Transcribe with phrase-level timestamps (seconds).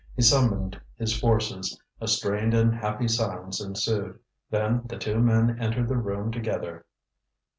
[0.15, 1.79] He summoned his forces.
[1.99, 4.17] A strained unhappy silence ensued.
[4.49, 6.87] Then the two men entered the room together.